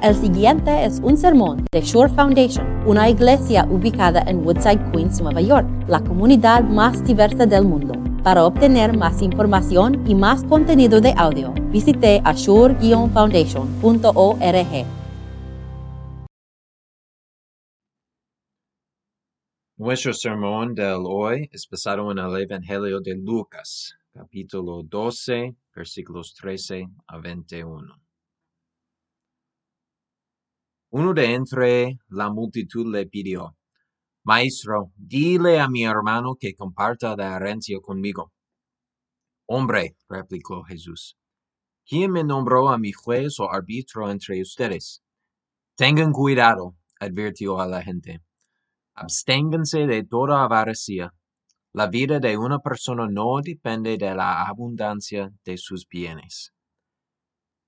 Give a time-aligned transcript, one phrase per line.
[0.00, 5.40] El siguiente es un sermón de Shore Foundation, una iglesia ubicada en Woodside, Queens, Nueva
[5.40, 7.94] York, la comunidad más diversa del mundo.
[8.22, 14.86] Para obtener más información y más contenido de audio, visite ashore-foundation.org.
[19.78, 26.86] Nuestro sermón del hoy es basado en el Evangelio de Lucas, capítulo 12, versículos 13
[27.08, 28.07] a 21.
[30.90, 33.54] Uno de entre la multitud le pidió,
[34.24, 38.32] Maestro, dile a mi hermano que comparta la herencia conmigo.
[39.46, 41.16] Hombre, replicó Jesús,
[41.86, 45.02] ¿quién me nombró a mi juez o árbitro entre ustedes?
[45.76, 48.20] Tengan cuidado, advirtió a la gente.
[48.94, 51.14] Absténganse de toda avaricia.
[51.72, 56.52] La vida de una persona no depende de la abundancia de sus bienes.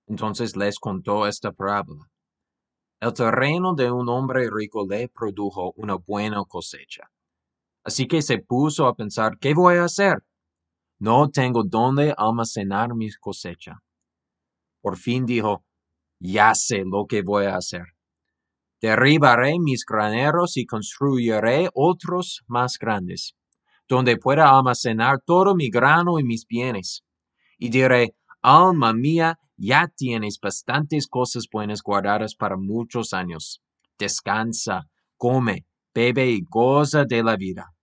[0.06, 2.10] Entonces les contó esta parábola.
[3.00, 7.10] El terreno de un hombre rico le produjo una buena cosecha.
[7.82, 10.22] Así que se puso a pensar, ¿qué voy a hacer?
[10.98, 13.78] No tengo dónde almacenar mi cosecha.
[14.82, 15.64] Por fin dijo,
[16.18, 17.86] ya sé lo que voy a hacer.
[18.82, 23.34] Derribaré mis graneros y construiré otros más grandes,
[23.88, 27.02] donde pueda almacenar todo mi grano y mis bienes.
[27.56, 33.62] Y diré, alma mía, ya tienes bastantes cosas buenas guardadas para muchos años.
[33.98, 37.74] Descansa, come, bebe y goza de la vida.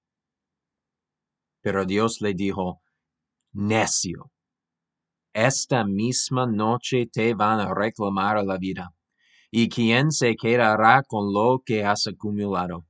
[1.61, 2.81] Pero Dios le dijo,
[3.53, 4.31] necio,
[5.33, 8.89] esta misma noche te van a reclamar la vida.
[9.52, 12.88] ¿Y quién se quedará con lo que has acumulado?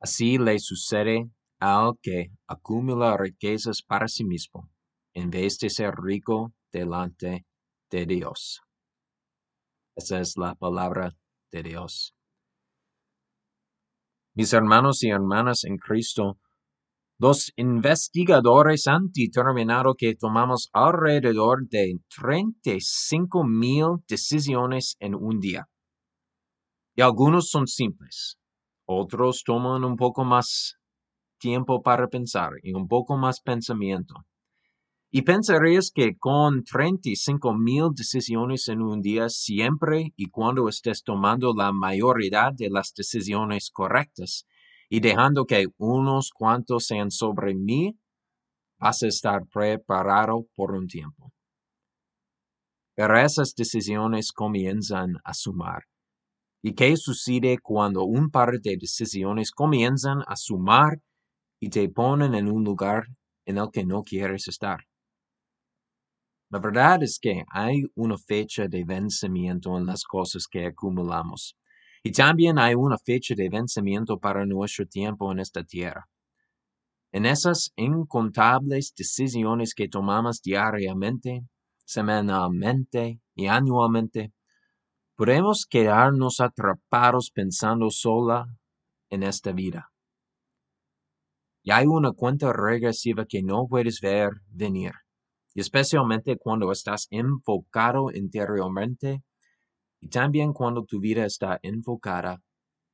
[0.00, 4.68] Así le sucede al que acumula riquezas para sí mismo,
[5.14, 7.46] en vez de ser rico delante
[7.90, 8.60] de Dios.
[9.96, 11.12] Esa es la palabra
[11.50, 12.14] de Dios.
[14.34, 16.38] Mis hermanos y hermanas en Cristo,
[17.18, 25.66] los investigadores han determinado que tomamos alrededor de 35 mil decisiones en un día.
[26.94, 28.38] Y algunos son simples,
[28.86, 30.76] otros toman un poco más
[31.38, 34.14] tiempo para pensar y un poco más pensamiento.
[35.12, 41.52] Y pensarías que con 35 mil decisiones en un día, siempre y cuando estés tomando
[41.52, 44.46] la mayoría de las decisiones correctas
[44.88, 47.98] y dejando que unos cuantos sean sobre mí,
[48.78, 51.32] vas a estar preparado por un tiempo.
[52.94, 55.86] Pero esas decisiones comienzan a sumar.
[56.62, 61.00] ¿Y qué sucede cuando un par de decisiones comienzan a sumar
[61.58, 63.08] y te ponen en un lugar
[63.44, 64.89] en el que no quieres estar?
[66.50, 71.56] La verdad es que hay una fecha de vencimiento en las cosas que acumulamos.
[72.02, 76.08] Y también hay una fecha de vencimiento para nuestro tiempo en esta tierra.
[77.12, 81.42] En esas incontables decisiones que tomamos diariamente,
[81.84, 84.32] semanalmente y anualmente,
[85.14, 88.46] podemos quedarnos atrapados pensando sola
[89.08, 89.92] en esta vida.
[91.62, 94.92] Y hay una cuenta regresiva que no puedes ver venir
[95.54, 99.22] y especialmente cuando estás enfocado interiormente
[100.00, 102.40] y también cuando tu vida está enfocada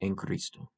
[0.01, 0.73] en Cristo.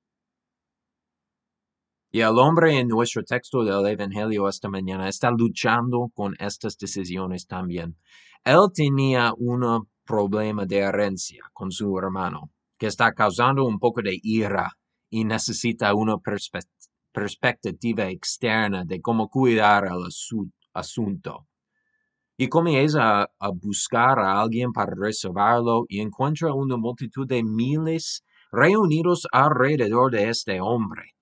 [2.11, 7.47] Y el hombre en nuestro texto del Evangelio esta mañana está luchando con estas decisiones
[7.47, 7.97] también.
[8.45, 14.19] Él tenía un problema de herencia con su hermano, que está causando un poco de
[14.23, 14.73] ira
[15.11, 16.17] y necesita una
[17.13, 20.07] perspectiva externa de cómo cuidar el
[20.73, 21.47] asunto
[22.41, 29.27] y comienza a, buscar a alguien para reservarlo y encuentra una multitud de miles reunidos
[29.33, 31.15] alrededor de este hombre.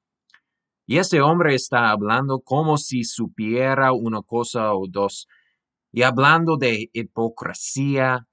[0.86, 5.26] Y este hombre está hablando como si supiera una cosa o dos,
[5.90, 8.26] y hablando de hipocresía,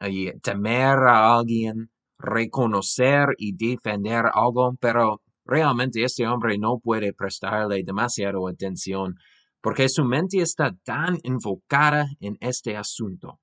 [0.00, 7.82] y temer a alguien, reconocer y defender algo, pero realmente este hombre no puede prestarle
[7.82, 9.16] demasiada atención
[9.60, 13.40] porque su mente está tan enfocada en este asunto.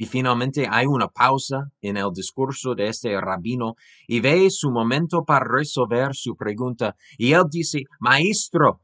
[0.00, 3.74] Y finalmente hay una pausa en el discurso de este rabino
[4.06, 6.94] y ve su momento para resolver su pregunta.
[7.16, 8.80] Y él dice, Maestro,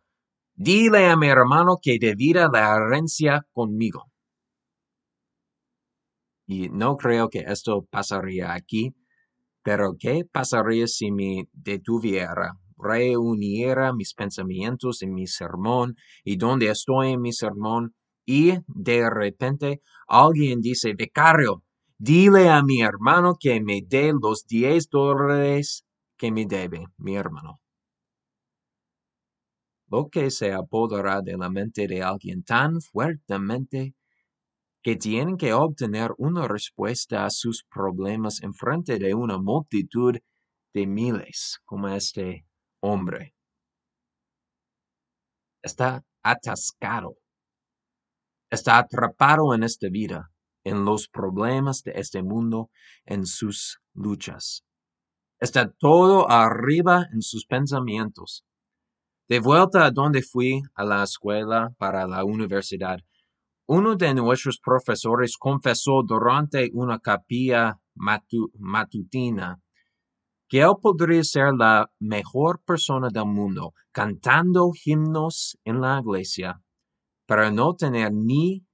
[0.55, 4.11] dile a mi hermano que divida la herencia conmigo.
[6.47, 8.95] Y no creo que esto pasaría aquí,
[9.63, 17.13] pero ¿qué pasaría si me detuviera reuniera mis pensamientos en mi sermón y donde estoy
[17.13, 17.95] en mi sermón
[18.27, 21.63] y de repente alguien dice, becario,
[21.99, 25.85] Dile a mi hermano que me dé los diez dólares
[26.19, 27.61] que me debe, mi hermano.
[29.89, 33.95] Lo que se apoderará de la mente de alguien tan fuertemente
[34.83, 40.17] que tienen que obtener una respuesta a sus problemas en frente de una multitud
[40.75, 42.45] de miles como este
[42.85, 43.35] hombre.
[45.63, 47.17] Está atascado.
[48.51, 50.31] Está atrapado en esta vida,
[50.65, 52.71] en los problemas de este mundo,
[53.07, 54.65] en sus luchas.
[55.41, 58.45] Está todo arriba en sus pensamientos.
[59.29, 62.99] De vuelta a donde fui a la escuela para la universidad,
[63.67, 69.64] uno de nuestros profesores confesó durante una capilla matutina
[70.49, 76.61] que él podría ser la mejor persona del mundo cantando himnos en la iglesia,
[77.27, 78.65] para no tener ni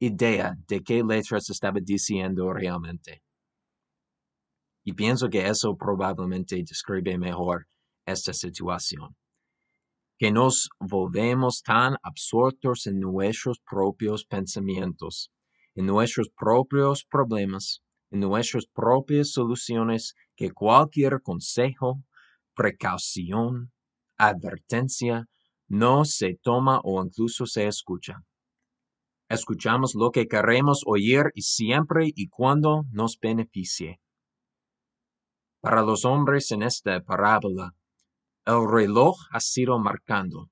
[0.00, 3.22] idea de qué letras estaba diciendo realmente.
[4.84, 7.68] Y pienso que eso probablemente describe mejor
[8.04, 9.14] esta situación
[10.22, 15.32] que nos volvemos tan absortos en nuestros propios pensamientos,
[15.74, 22.02] en nuestros propios problemas, en nuestras propias soluciones, que cualquier consejo,
[22.54, 23.72] precaución,
[24.16, 25.26] advertencia
[25.66, 28.22] no se toma o incluso se escucha.
[29.28, 33.98] Escuchamos lo que queremos oír y siempre y cuando nos beneficie.
[35.62, 37.74] Para los hombres en esta parábola,
[38.44, 40.50] el reloj ha sido marcando,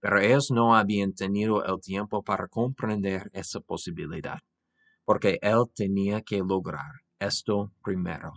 [0.00, 4.38] pero ellos no habían tenido el tiempo para comprender esa posibilidad,
[5.10, 8.32] porque él tenía que lograr esto primero.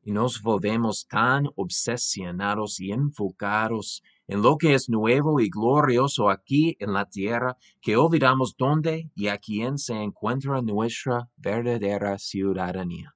[0.00, 6.74] Y nos volvemos tan obsesionados y enfocados en lo que es nuevo y glorioso aquí
[6.78, 13.14] en la tierra que olvidamos dónde y a quién se encuentra nuestra verdadera ciudadanía.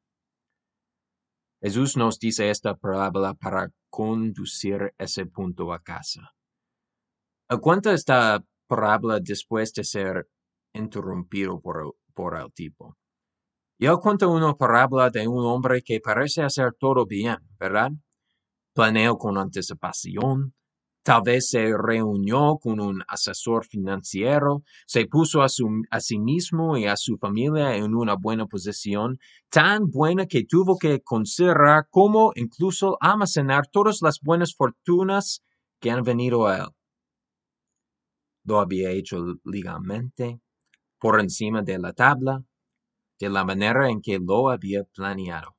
[1.62, 6.34] Jesús nos dice esta parábola para conducir ese punto a casa.
[7.62, 10.28] Cuenta esta parábola después de ser
[10.76, 12.96] interrumpido por, el tipo.
[13.78, 17.90] Y él cuenta una parábola de un hombre que parece hacer todo bien, ¿verdad?
[18.74, 20.54] Planeo con anticipación,
[21.06, 26.96] Tal vez se reunió con un asesor financiero, se puso a, sí mismo y a
[26.96, 29.16] su familia en una buena posición,
[29.48, 35.44] tan buena que tuvo que considerar cómo incluso almacenar todas las buenas fortunas
[35.78, 36.68] que han venido a él.
[38.42, 40.40] Lo había hecho legalmente,
[40.98, 42.42] por encima de la tabla,
[43.18, 45.56] de la manera en que lo había planeado.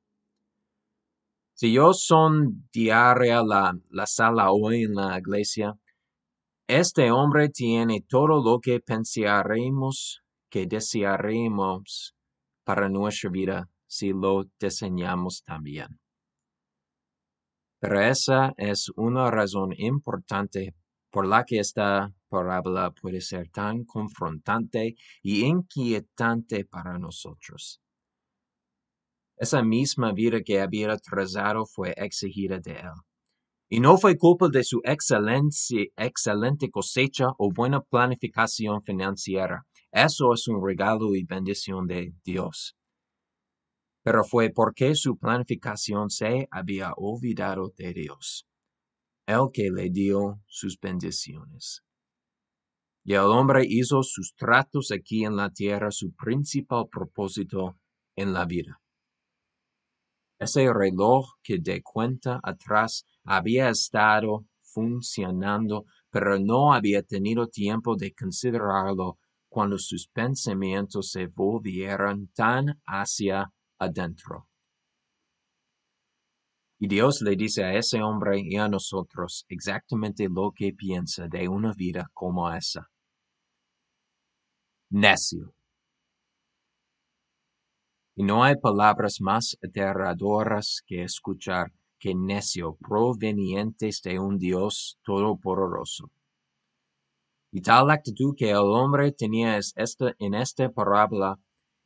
[1.53, 5.73] Si yo son diaria la, la sala hoy en la iglesia,
[6.67, 12.15] este hombre tiene todo lo que pensaremos que desearemos
[12.63, 15.99] para nuestra vida si lo diseñamos también.
[17.79, 20.75] Pero esa es una razón importante
[21.09, 27.81] por la que esta parábola puede ser tan confrontante y inquietante para nosotros.
[29.37, 32.93] Esa misma vida que había trazado fue exigida de él.
[33.69, 39.65] Y no fue culpa de su excelente cosecha o buena planificación financiera.
[39.91, 42.75] Eso es un regalo y bendición de Dios.
[44.03, 48.47] Pero fue porque su planificación se había olvidado de Dios,
[49.27, 51.83] el que le dio sus bendiciones.
[53.03, 57.77] Y el hombre hizo sus tratos aquí en la tierra su principal propósito
[58.15, 58.81] en la vida.
[60.39, 68.13] Ese reloj que de cuenta atrás había estado funcionando, pero no había tenido tiempo de
[68.13, 69.17] considerarlo
[69.49, 74.46] cuando sus pensamientos se volvieran tan hacia adentro.
[76.79, 81.47] Y Dios le dice a ese hombre y a nosotros exactamente lo que piensa de
[81.47, 82.87] una vida como esa.
[84.91, 85.53] Necio.
[88.15, 96.11] Y no hay palabras más aterradoras que escuchar que necio provenientes de un Dios todopoderoso.
[97.51, 99.59] Y tal actitud que el hombre tenía
[100.19, 101.39] en esta parábola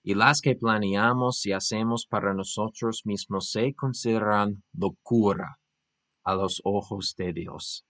[0.04, 5.60] y las que planeamos y hacemos para nosotros mismos se consideran locura
[6.24, 7.86] a los ojos de Dios.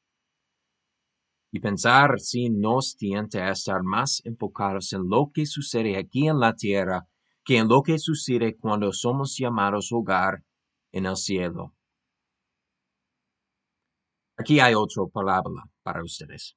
[1.54, 6.40] Y pensar si nos tiende a estar más enfocados en lo que sucede aquí en
[6.40, 7.08] la tierra
[7.44, 10.44] que en lo que sucede cuando somos llamados hogar
[10.92, 11.74] en el cielo.
[14.38, 16.56] Aquí hay otra palabra para ustedes.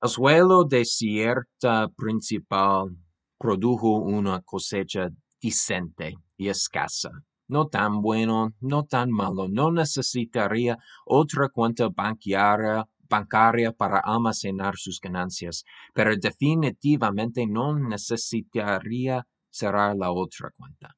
[0.00, 2.96] El suelo de cierta principal
[3.44, 7.10] produjo una cosecha decente y escasa.
[7.46, 9.48] No tan bueno, no tan malo.
[9.50, 20.10] No necesitaría otra cuenta bancaria, para almacenar sus ganancias, pero definitivamente no necesitaría cerrar la
[20.10, 20.96] otra cuenta.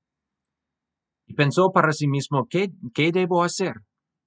[1.27, 3.75] Y pensó para sí mismo, ¿qué, qué debo hacer?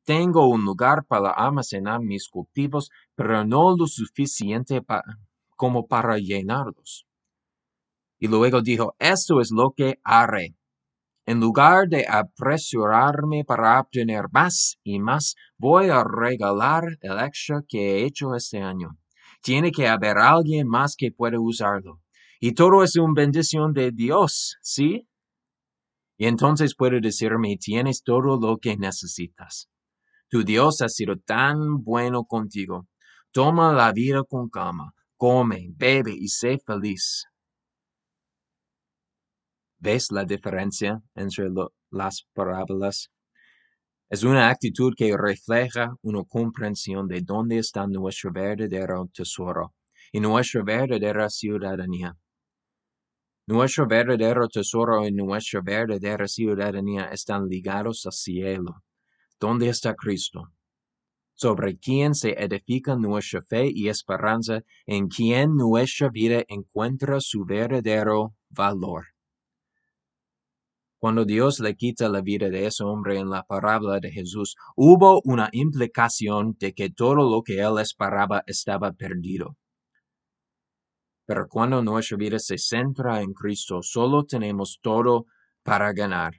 [0.04, 4.82] Tengo un lugar para almacenar mis cultivos, pero no lo suficiente
[5.56, 7.06] como para llenarlos.
[8.20, 10.56] Y luego dijo, esto es lo que haré.
[11.26, 17.80] En lugar de apresurarme para obtener más y más, voy a regalar el extra que
[17.80, 18.98] he hecho este año.
[19.42, 22.02] Tiene que haber alguien más que pueda usarlo.
[22.40, 25.08] Y todo es una bendición de Dios, ¿sí?
[26.18, 29.70] Y entonces puede decirme, tienes todo lo que necesitas.
[30.30, 32.88] Tu Dios ha sido tan bueno contigo.
[33.32, 37.26] Toma la vida con calma, come, bebe y sé feliz.
[39.82, 41.48] ¿Ves la diferencia entre
[41.90, 43.10] las parábolas?
[44.10, 49.74] Es una actitud que refleja una comprensión de dónde está nuestro verdadero tesoro
[50.12, 52.18] y nuestra verdadera ciudadanía.
[53.48, 58.84] Nuestro verdadero tesoro y nuestra verdadera ciudadanía están ligados al cielo.
[59.40, 60.52] ¿Dónde está Cristo?
[61.36, 68.36] Sobre quién se edifica nuestra fe y esperanza, en quien nuestra vida encuentra su verdadero
[68.50, 69.06] valor.
[71.00, 75.22] Cuando Dios le quita la vida de ese hombre en la parábola de Jesús, hubo
[75.24, 79.56] una implicación de que todo lo que él esperaba estaba perdido.
[81.26, 85.26] Pero cuando nuestra vida se centra en Cristo, solo tenemos todo
[85.64, 86.34] para ganar.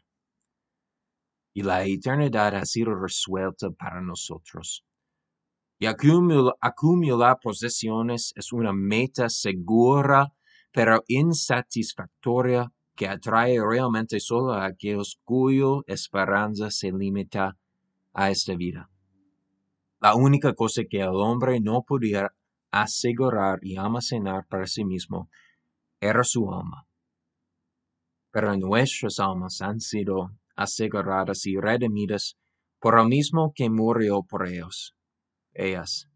[1.55, 4.85] Y la eternidad ha sido resuelta para nosotros.
[5.79, 10.35] Y acumular posesiones es una meta segura,
[10.71, 17.57] pero insatisfactoria que atrae realmente solo a aquellos cuyo esperanza se limita
[18.13, 18.91] a esta vida.
[20.03, 22.35] La única cosa que el hombre no podía
[22.71, 25.31] asegurar y almacenar para sí mismo
[25.99, 26.87] era su alma.
[28.33, 32.37] Pero nuestras almas han sido aseguradas y redimidas
[32.81, 34.95] por el mismo que murió por ellos,
[35.55, 36.10] ellas.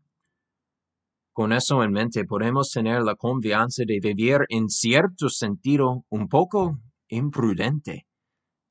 [1.35, 6.79] Con eso en mente podemos tener la confianza de vivir en cierto sentido un poco
[7.09, 8.07] imprudente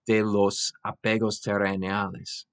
[0.07, 2.47] de los apegos terrenales.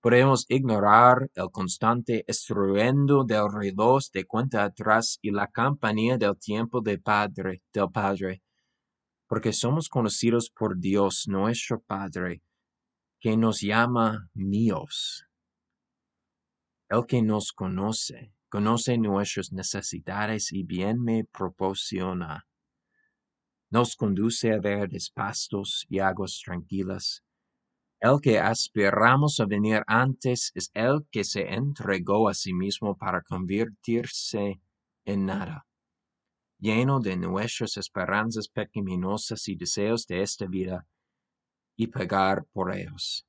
[0.00, 6.80] Podemos ignorar el constante estruendo del reloj de cuenta atrás y la campanilla del tiempo
[6.80, 8.44] del Padre, del Padre,
[9.26, 12.42] porque somos conocidos por Dios nuestro Padre,
[13.18, 15.26] que nos llama míos.
[16.88, 22.46] El que nos conoce conoce nuestras necesidades y bien me proporciona.
[23.70, 27.22] Nos conduce a verdes pastos y aguas tranquilas.
[28.00, 33.22] El que aspiramos a venir antes es el que se entregó a sí mismo para
[33.22, 34.60] convertirse
[35.04, 35.66] en nada,
[36.58, 40.86] lleno de nuestras esperanzas pecaminosas y deseos de esta vida,
[41.76, 43.26] y pagar por ellos.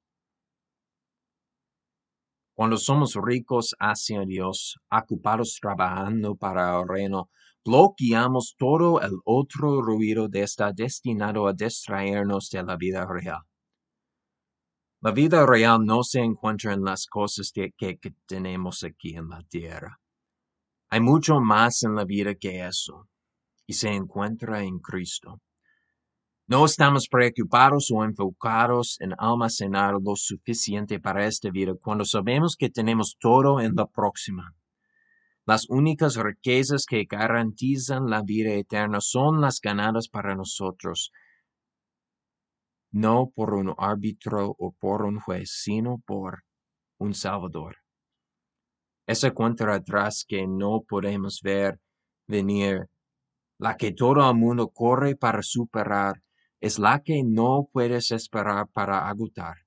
[2.54, 7.30] Cuando somos ricos hacia Dios, ocupados trabajando para el reino,
[7.64, 13.42] bloqueamos todo el otro ruido que está destinado a distraernos de la vida real.
[15.04, 19.42] La vida real no se encuentra en las cosas que, que, tenemos aquí en la
[19.50, 20.00] tierra.
[20.92, 23.08] Hay mucho más en la vida que eso,
[23.66, 25.42] y se encuentra en Cristo.
[26.52, 32.70] No estamos preocupados o enfocados en almacenar lo suficiente para esta vida cuando sabemos que
[32.70, 34.54] tenemos todo en la próxima.
[35.46, 41.14] Las únicas riquezas que garantizan la vida eterna son las ganadas para nosotros,
[42.92, 46.44] no por un árbitro o por un juez, sino por
[46.98, 47.78] un Salvador.
[49.08, 51.80] Esa cuenta atrás que no podemos ver
[52.28, 52.90] venir,
[53.58, 56.22] la que todo el mundo corre para superar,
[56.62, 59.58] es la que no puedes esperar para agotar,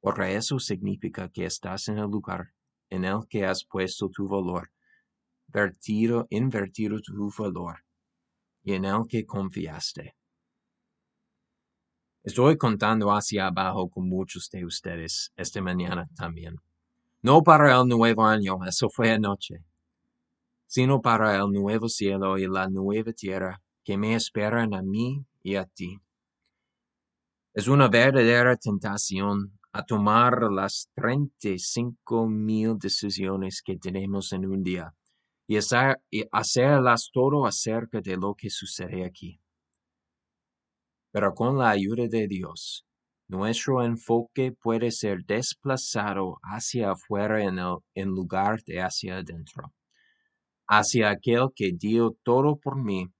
[0.00, 2.52] porque eso significa que estás en el lugar
[2.90, 4.70] en el que has puesto tu valor,
[5.46, 7.84] vertido, invertido tu valor,
[8.62, 10.16] y en el que confiaste.
[12.24, 16.56] Estoy contando hacia abajo con muchos de ustedes esta mañana también.
[17.22, 19.64] No para el nuevo año, eso fue anoche,
[20.66, 25.54] sino para el nuevo cielo y la nueva tierra que me esperan a mí y
[25.54, 26.00] a ti.
[27.56, 34.92] Es una verdadera tentación a tomar las 35.000 decisiones que tenemos en un día
[35.48, 35.56] y,
[36.32, 39.40] hacerlas todo acerca de lo que sucede aquí.
[41.10, 42.84] Pero con la ayuda de Dios,
[43.26, 47.58] nuestro enfoque puede ser desplazado hacia afuera en,
[47.94, 49.72] en lugar de hacia adentro,
[50.68, 53.10] hacia aquel que dio todo por mí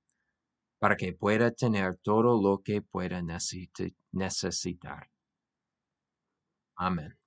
[0.87, 5.11] para que pueda tener todo lo que pueda necesitar.
[6.77, 7.19] Amén.